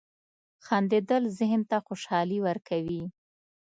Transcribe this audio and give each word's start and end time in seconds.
•خندېدل 0.65 1.23
ذهن 1.39 1.61
ته 1.69 1.77
خوشحالي 1.87 2.37
ورکوي. 2.47 3.03